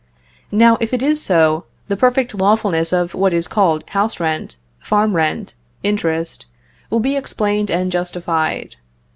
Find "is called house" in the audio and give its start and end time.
3.33-4.19